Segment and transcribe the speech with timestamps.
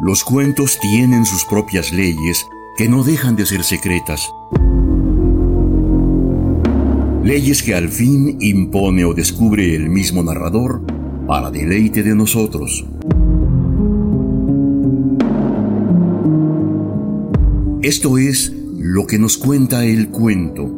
[0.00, 4.32] Los cuentos tienen sus propias leyes que no dejan de ser secretas.
[7.24, 10.82] Leyes que al fin impone o descubre el mismo narrador
[11.26, 12.86] para deleite de nosotros.
[17.82, 20.77] Esto es lo que nos cuenta el cuento.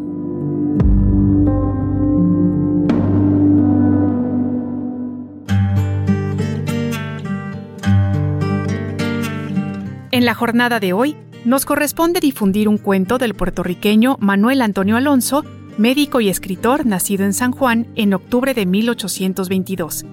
[10.31, 15.45] La jornada de hoy, nos corresponde difundir un cuento del puertorriqueño Manuel Antonio Alonso,
[15.77, 20.05] médico y escritor nacido en San Juan en octubre de 1822,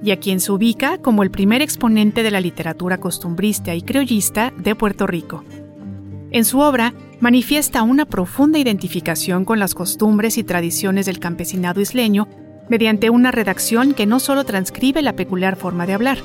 [0.00, 4.52] y a quien se ubica como el primer exponente de la literatura costumbrista y criollista
[4.56, 5.42] de Puerto Rico.
[6.30, 12.28] En su obra manifiesta una profunda identificación con las costumbres y tradiciones del campesinado isleño
[12.68, 16.18] mediante una redacción que no solo transcribe la peculiar forma de hablar,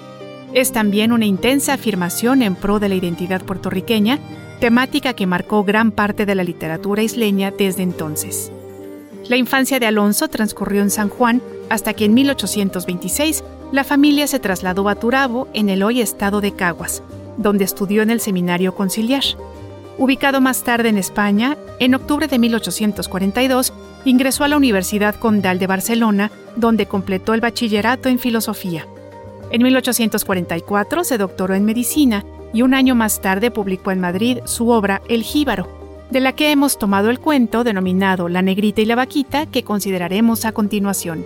[0.54, 4.20] es también una intensa afirmación en pro de la identidad puertorriqueña,
[4.60, 8.52] temática que marcó gran parte de la literatura isleña desde entonces.
[9.28, 14.40] La infancia de Alonso transcurrió en San Juan hasta que en 1826 la familia se
[14.40, 17.04] trasladó a Turabo, en el hoy estado de Caguas,
[17.38, 19.24] donde estudió en el Seminario Conciliar.
[20.00, 23.74] Ubicado más tarde en España, en octubre de 1842
[24.06, 28.88] ingresó a la Universidad Condal de Barcelona, donde completó el bachillerato en filosofía.
[29.52, 34.70] En 1844 se doctoró en medicina y un año más tarde publicó en Madrid su
[34.70, 35.68] obra El Jíbaro,
[36.12, 40.46] de la que hemos tomado el cuento denominado La Negrita y la Vaquita que consideraremos
[40.46, 41.26] a continuación.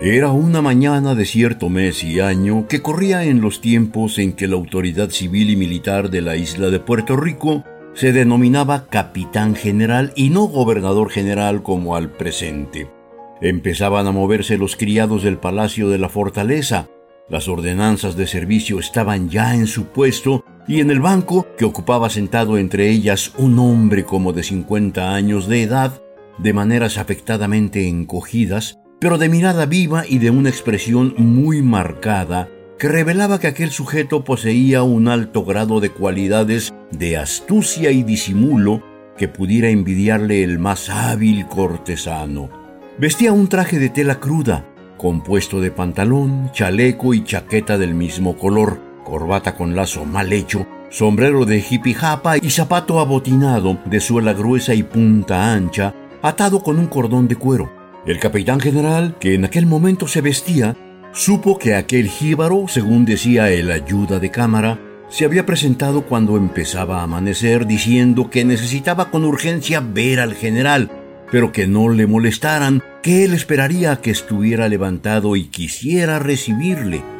[0.00, 4.46] Era una mañana de cierto mes y año que corría en los tiempos en que
[4.46, 10.12] la autoridad civil y militar de la isla de Puerto Rico se denominaba capitán general
[10.14, 12.90] y no gobernador general como al presente.
[13.40, 16.88] Empezaban a moverse los criados del palacio de la fortaleza,
[17.30, 22.10] las ordenanzas de servicio estaban ya en su puesto y en el banco, que ocupaba
[22.10, 26.02] sentado entre ellas un hombre como de 50 años de edad,
[26.36, 32.48] de maneras afectadamente encogidas, pero de mirada viva y de una expresión muy marcada
[32.78, 38.82] que revelaba que aquel sujeto poseía un alto grado de cualidades de astucia y disimulo
[39.16, 42.50] que pudiera envidiarle el más hábil cortesano.
[42.98, 44.66] Vestía un traje de tela cruda,
[44.98, 51.44] compuesto de pantalón, chaleco y chaqueta del mismo color, corbata con lazo mal hecho, sombrero
[51.44, 57.28] de jipijapa y zapato abotinado de suela gruesa y punta ancha, atado con un cordón
[57.28, 57.85] de cuero.
[58.06, 60.76] El capitán general, que en aquel momento se vestía,
[61.12, 64.78] supo que aquel jíbaro, según decía el ayuda de cámara,
[65.08, 70.88] se había presentado cuando empezaba a amanecer diciendo que necesitaba con urgencia ver al general,
[71.32, 77.15] pero que no le molestaran, que él esperaría a que estuviera levantado y quisiera recibirle.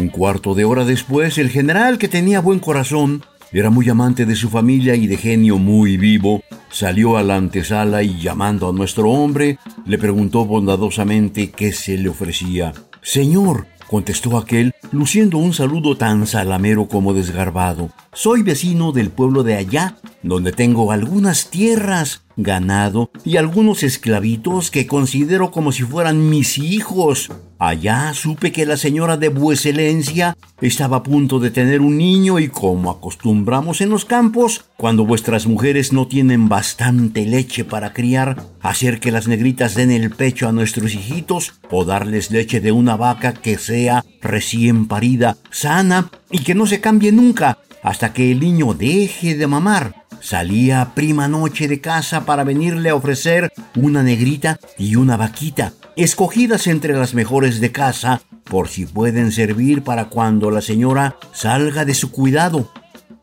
[0.00, 3.22] Un cuarto de hora después, el general, que tenía buen corazón,
[3.52, 8.02] era muy amante de su familia y de genio muy vivo, salió a la antesala
[8.02, 12.72] y llamando a nuestro hombre, le preguntó bondadosamente qué se le ofrecía.
[13.02, 17.90] Señor, contestó aquel, luciendo un saludo tan salamero como desgarbado.
[18.14, 24.86] Soy vecino del pueblo de allá, donde tengo algunas tierras, ganado y algunos esclavitos que
[24.86, 27.30] considero como si fueran mis hijos.
[27.58, 32.48] Allá supe que la señora de Vueselencia estaba a punto de tener un niño y
[32.48, 38.98] como acostumbramos en los campos, cuando vuestras mujeres no tienen bastante leche para criar, hacer
[39.00, 43.34] que las negritas den el pecho a nuestros hijitos o darles leche de una vaca
[43.34, 48.74] que sea recién parida, sana y que no se cambie nunca hasta que el niño
[48.74, 50.06] deje de mamar.
[50.20, 56.66] Salía prima noche de casa para venirle a ofrecer una negrita y una vaquita escogidas
[56.66, 61.94] entre las mejores de casa, por si pueden servir para cuando la señora salga de
[61.94, 62.70] su cuidado.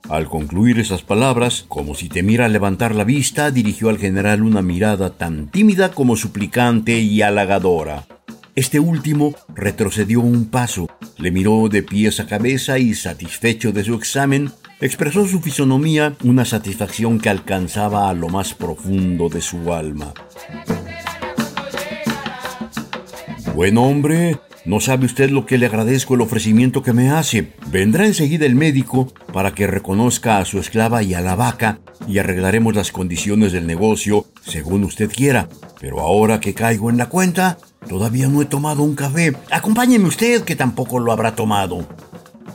[0.09, 5.09] Al concluir esas palabras, como si temiera levantar la vista, dirigió al general una mirada
[5.09, 8.05] tan tímida como suplicante y halagadora.
[8.57, 10.87] Este último retrocedió un paso,
[11.19, 14.49] le miró de pies a cabeza y, satisfecho de su examen,
[14.81, 20.11] expresó su fisonomía una satisfacción que alcanzaba a lo más profundo de su alma.
[23.53, 27.53] Buen hombre, no sabe usted lo que le agradezco el ofrecimiento que me hace.
[27.67, 32.17] Vendrá enseguida el médico para que reconozca a su esclava y a la vaca y
[32.17, 35.47] arreglaremos las condiciones del negocio según usted quiera.
[35.79, 39.35] Pero ahora que caigo en la cuenta, Todavía no he tomado un café.
[39.51, 41.87] Acompáñeme usted, que tampoco lo habrá tomado.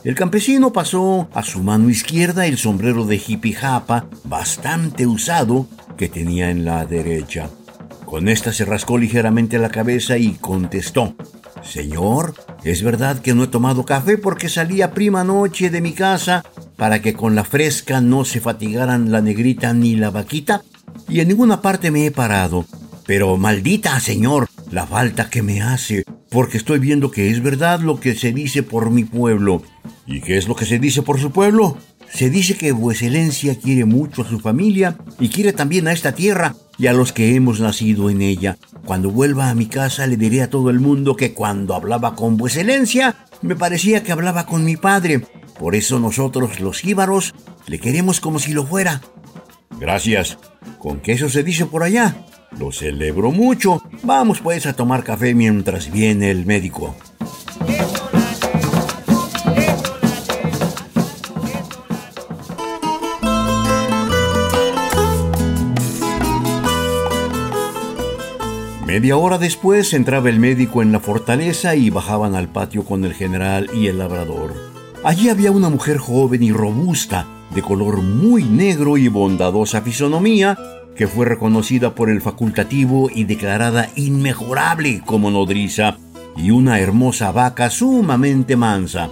[0.03, 3.19] El campesino pasó a su mano izquierda el sombrero de
[3.53, 7.49] japa bastante usado que tenía en la derecha.
[8.05, 11.15] Con esta se rascó ligeramente la cabeza y contestó,
[11.63, 15.93] Señor, es verdad que no he tomado café porque salí a prima noche de mi
[15.93, 16.43] casa
[16.75, 20.63] para que con la fresca no se fatigaran la negrita ni la vaquita
[21.07, 22.65] y en ninguna parte me he parado.
[23.05, 27.99] Pero maldita, Señor, la falta que me hace, porque estoy viendo que es verdad lo
[27.99, 29.61] que se dice por mi pueblo.
[30.07, 31.77] ¿Y qué es lo que se dice por su pueblo?
[32.11, 36.55] Se dice que Vueselencia quiere mucho a su familia y quiere también a esta tierra
[36.79, 38.57] y a los que hemos nacido en ella.
[38.83, 42.37] Cuando vuelva a mi casa le diré a todo el mundo que cuando hablaba con
[42.37, 45.21] Vueselencia me parecía que hablaba con mi padre.
[45.59, 47.35] Por eso nosotros los íbaros
[47.67, 49.01] le queremos como si lo fuera.
[49.79, 50.39] Gracias.
[50.79, 52.25] ¿Con qué eso se dice por allá?
[52.59, 53.81] Lo celebro mucho.
[54.03, 56.95] Vamos pues a tomar café mientras viene el médico.
[68.85, 73.15] Media hora después entraba el médico en la fortaleza y bajaban al patio con el
[73.15, 74.53] general y el labrador.
[75.03, 80.57] Allí había una mujer joven y robusta, de color muy negro y bondadosa fisonomía,
[80.95, 85.97] que fue reconocida por el facultativo y declarada inmejorable como nodriza,
[86.35, 89.09] y una hermosa vaca sumamente mansa.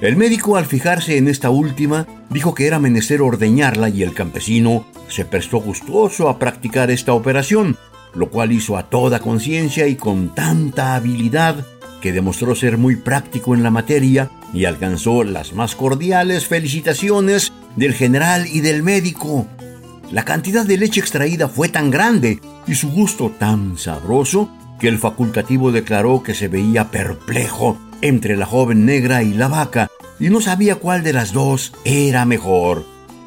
[0.00, 4.84] El médico, al fijarse en esta última, dijo que era menester ordeñarla y el campesino
[5.08, 7.76] se prestó gustoso a practicar esta operación,
[8.14, 11.64] lo cual hizo a toda conciencia y con tanta habilidad
[12.00, 17.94] que demostró ser muy práctico en la materia y alcanzó las más cordiales felicitaciones del
[17.94, 19.46] general y del médico.
[20.12, 24.48] La cantidad de leche extraída fue tan grande y su gusto tan sabroso
[24.78, 29.88] que el facultativo declaró que se veía perplejo entre la joven negra y la vaca
[30.20, 32.84] y no sabía cuál de las dos era mejor.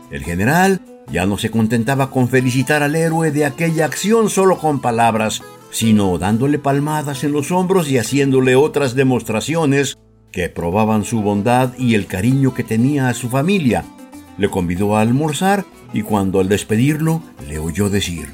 [0.10, 0.82] El general
[1.12, 5.42] ya no se contentaba con felicitar al héroe de aquella acción solo con palabras,
[5.72, 9.98] sino dándole palmadas en los hombros y haciéndole otras demostraciones
[10.32, 13.84] que probaban su bondad y el cariño que tenía a su familia.
[14.40, 18.30] Le convidó a almorzar y cuando al despedirlo le oyó decir,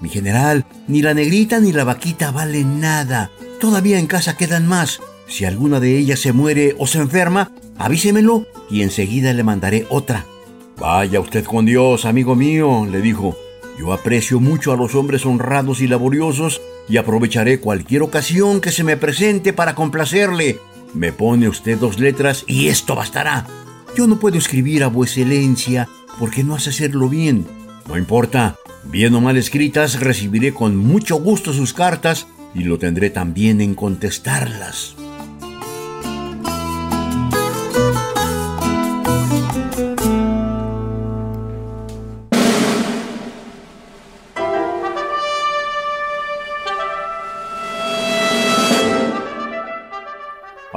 [0.00, 3.30] Mi general, ni la negrita ni la vaquita valen nada.
[3.58, 5.00] Todavía en casa quedan más.
[5.26, 10.26] Si alguna de ellas se muere o se enferma, avísemelo y enseguida le mandaré otra.
[10.78, 13.36] Vaya usted con Dios, amigo mío, le dijo.
[13.78, 18.84] Yo aprecio mucho a los hombres honrados y laboriosos y aprovecharé cualquier ocasión que se
[18.84, 20.58] me presente para complacerle.
[20.92, 23.46] Me pone usted dos letras y esto bastará.
[23.96, 25.88] Yo no puedo escribir a vueselencia
[26.18, 27.46] porque no hace hacerlo bien.
[27.88, 33.10] No importa, bien o mal escritas, recibiré con mucho gusto sus cartas y lo tendré
[33.10, 34.94] también en contestarlas.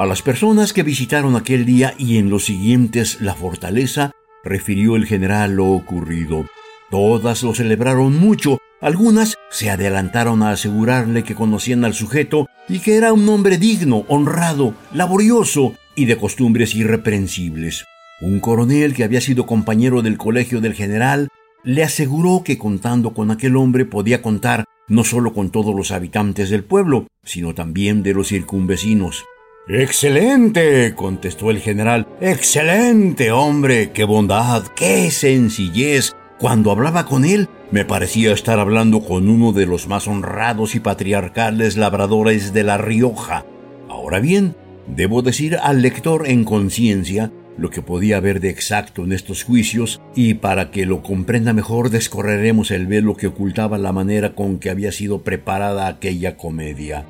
[0.03, 4.11] A las personas que visitaron aquel día y en los siguientes la fortaleza,
[4.43, 6.45] refirió el general lo ocurrido.
[6.91, 12.97] Todas lo celebraron mucho, algunas se adelantaron a asegurarle que conocían al sujeto y que
[12.97, 17.85] era un hombre digno, honrado, laborioso y de costumbres irreprensibles.
[18.19, 21.29] Un coronel que había sido compañero del colegio del general
[21.63, 26.49] le aseguró que contando con aquel hombre podía contar no solo con todos los habitantes
[26.49, 29.23] del pueblo, sino también de los circunvecinos.
[29.67, 32.05] Excelente, contestó el general.
[32.19, 36.13] Excelente, hombre, qué bondad, qué sencillez.
[36.37, 40.81] Cuando hablaba con él, me parecía estar hablando con uno de los más honrados y
[40.81, 43.45] patriarcales labradores de La Rioja.
[43.87, 44.53] Ahora bien,
[44.85, 50.01] debo decir al lector en conciencia lo que podía haber de exacto en estos juicios,
[50.13, 54.69] y para que lo comprenda mejor descorreremos el velo que ocultaba la manera con que
[54.69, 57.05] había sido preparada aquella comedia.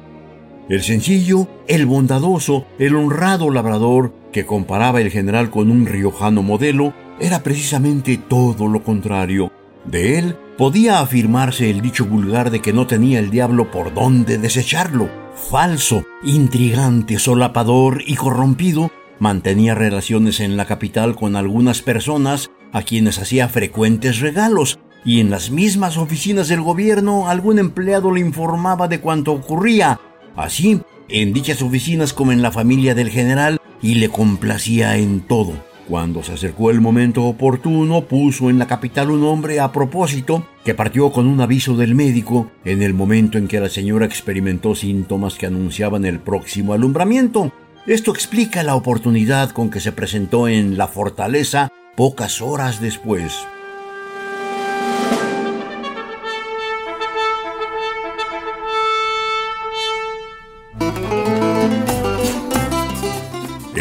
[0.70, 6.93] El sencillo, el bondadoso, el honrado labrador que comparaba el general con un riojano modelo,
[7.20, 9.51] era precisamente todo lo contrario.
[9.86, 14.38] De él podía afirmarse el dicho vulgar de que no tenía el diablo por dónde
[14.38, 15.10] desecharlo.
[15.36, 18.89] Falso, intrigante, solapador y corrompido,
[19.20, 25.29] mantenía relaciones en la capital con algunas personas a quienes hacía frecuentes regalos, y en
[25.29, 30.00] las mismas oficinas del gobierno algún empleado le informaba de cuanto ocurría,
[30.36, 35.54] Así, en dichas oficinas como en la familia del general, y le complacía en todo.
[35.88, 40.74] Cuando se acercó el momento oportuno, puso en la capital un hombre a propósito que
[40.74, 45.36] partió con un aviso del médico en el momento en que la señora experimentó síntomas
[45.36, 47.52] que anunciaban el próximo alumbramiento.
[47.86, 53.46] Esto explica la oportunidad con que se presentó en la fortaleza pocas horas después.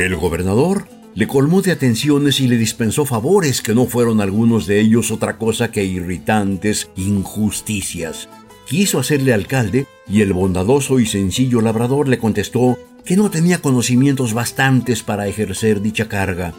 [0.02, 4.80] El gobernador le colmó de atenciones y le dispensó favores que no fueron algunos de
[4.80, 8.28] ellos otra cosa que irritantes injusticias.
[8.66, 14.35] Quiso hacerle alcalde y el bondadoso y sencillo labrador le contestó que no tenía conocimientos
[14.35, 16.52] bastantes para ejercer dicha carga,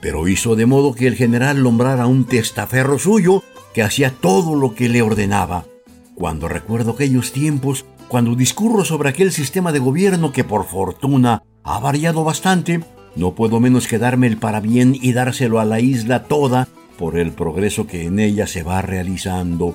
[0.00, 4.76] pero hizo de modo que el general nombrara un testaferro suyo que hacía todo lo
[4.76, 5.66] que le ordenaba.
[6.14, 11.80] Cuando recuerdo aquellos tiempos, cuando discurro sobre aquel sistema de gobierno que por fortuna ha
[11.80, 12.80] variado bastante,
[13.16, 16.68] no puedo menos que darme el parabién y dárselo a la isla toda
[16.98, 19.74] por el progreso que en ella se va realizando.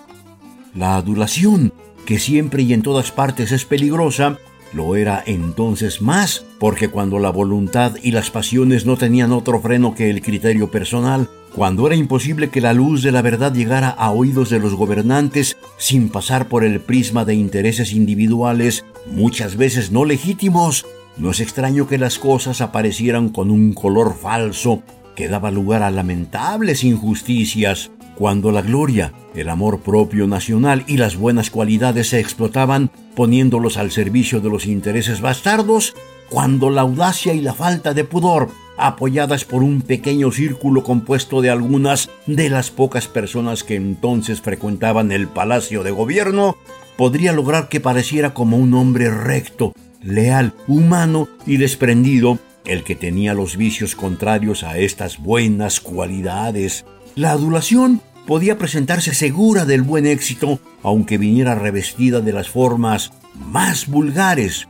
[0.76, 1.74] La adulación,
[2.06, 4.38] que siempre y en todas partes es peligrosa,
[4.72, 9.96] lo era entonces más, porque cuando la voluntad y las pasiones no tenían otro freno
[9.96, 14.12] que el criterio personal, cuando era imposible que la luz de la verdad llegara a
[14.12, 20.06] oídos de los gobernantes sin pasar por el prisma de intereses individuales, muchas veces no
[20.06, 20.86] legítimos,
[21.18, 24.84] no es extraño que las cosas aparecieran con un color falso
[25.16, 31.18] que daba lugar a lamentables injusticias, cuando la gloria, el amor propio nacional y las
[31.18, 35.94] buenas cualidades se explotaban poniéndolos al servicio de los intereses bastardos,
[36.30, 41.50] cuando la audacia y la falta de pudor, apoyadas por un pequeño círculo compuesto de
[41.50, 46.56] algunas de las pocas personas que entonces frecuentaban el palacio de gobierno,
[46.98, 53.34] podría lograr que pareciera como un hombre recto, leal, humano y desprendido, el que tenía
[53.34, 56.86] los vicios contrarios a estas buenas cualidades.
[57.16, 63.88] La adulación podía presentarse segura del buen éxito, aunque viniera revestida de las formas más
[63.88, 64.68] vulgares.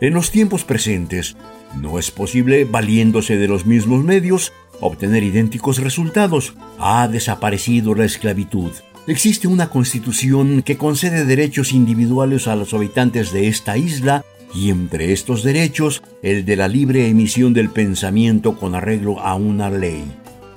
[0.00, 1.36] En los tiempos presentes,
[1.80, 6.54] no es posible, valiéndose de los mismos medios, obtener idénticos resultados.
[6.78, 8.70] Ha desaparecido la esclavitud.
[9.06, 14.24] Existe una constitución que concede derechos individuales a los habitantes de esta isla
[14.54, 19.70] y entre estos derechos el de la libre emisión del pensamiento con arreglo a una
[19.70, 20.04] ley.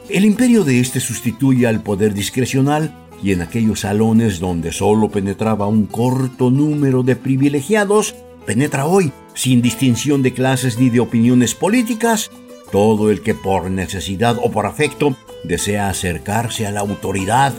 [0.09, 5.67] El imperio de éste sustituye al poder discrecional y en aquellos salones donde solo penetraba
[5.67, 12.29] un corto número de privilegiados, penetra hoy, sin distinción de clases ni de opiniones políticas,
[12.71, 17.53] todo el que por necesidad o por afecto desea acercarse a la autoridad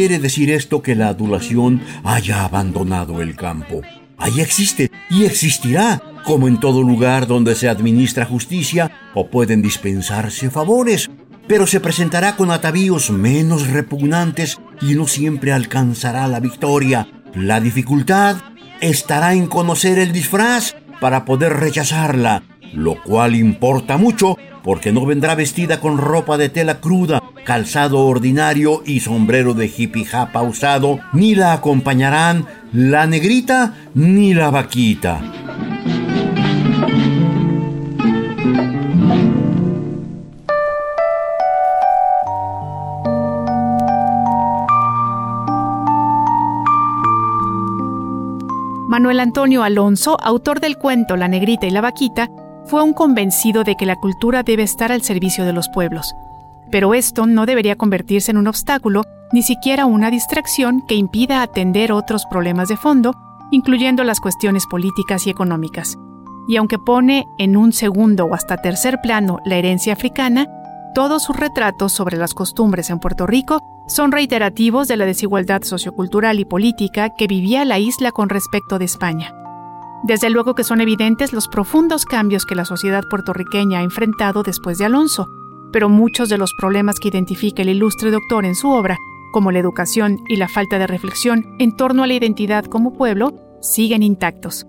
[0.00, 3.82] quiere decir esto que la adulación haya abandonado el campo.
[4.16, 10.48] Ahí existe y existirá, como en todo lugar donde se administra justicia o pueden dispensarse
[10.48, 11.10] favores,
[11.46, 17.06] pero se presentará con atavíos menos repugnantes y no siempre alcanzará la victoria.
[17.34, 18.38] La dificultad
[18.80, 22.42] estará en conocer el disfraz para poder rechazarla,
[22.72, 28.82] lo cual importa mucho porque no vendrá vestida con ropa de tela cruda calzado ordinario
[28.84, 35.20] y sombrero de hippie japa usado, ni la acompañarán la negrita ni la vaquita.
[48.88, 52.28] Manuel Antonio Alonso, autor del cuento La negrita y la vaquita,
[52.66, 56.12] fue un convencido de que la cultura debe estar al servicio de los pueblos
[56.70, 61.92] pero esto no debería convertirse en un obstáculo, ni siquiera una distracción que impida atender
[61.92, 63.14] otros problemas de fondo,
[63.50, 65.98] incluyendo las cuestiones políticas y económicas.
[66.48, 70.46] Y aunque pone en un segundo o hasta tercer plano la herencia africana,
[70.94, 76.40] todos sus retratos sobre las costumbres en Puerto Rico son reiterativos de la desigualdad sociocultural
[76.40, 79.34] y política que vivía la isla con respecto de España.
[80.02, 84.78] Desde luego que son evidentes los profundos cambios que la sociedad puertorriqueña ha enfrentado después
[84.78, 85.26] de Alonso,
[85.72, 88.96] pero muchos de los problemas que identifica el ilustre doctor en su obra,
[89.32, 93.34] como la educación y la falta de reflexión en torno a la identidad como pueblo,
[93.60, 94.66] siguen intactos.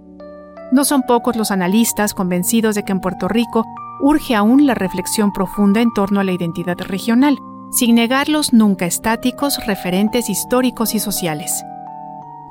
[0.72, 3.66] No son pocos los analistas convencidos de que en Puerto Rico
[4.02, 7.38] urge aún la reflexión profunda en torno a la identidad regional,
[7.72, 11.64] sin negar los nunca estáticos referentes históricos y sociales.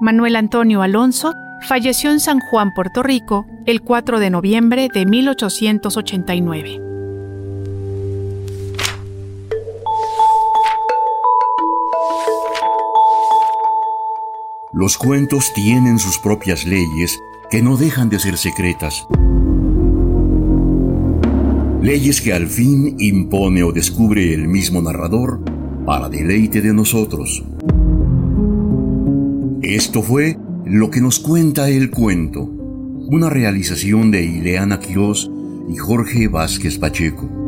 [0.00, 6.89] Manuel Antonio Alonso falleció en San Juan, Puerto Rico, el 4 de noviembre de 1889.
[14.72, 17.18] Los cuentos tienen sus propias leyes
[17.50, 19.04] que no dejan de ser secretas.
[21.82, 25.40] Leyes que al fin impone o descubre el mismo narrador
[25.84, 27.42] para deleite de nosotros.
[29.60, 35.28] Esto fue lo que nos cuenta el cuento, una realización de Ileana Quirós
[35.68, 37.39] y Jorge Vázquez Pacheco.